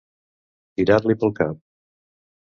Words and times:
Tirar-li 0.79 1.15
pel 1.23 1.33
cap. 1.41 1.59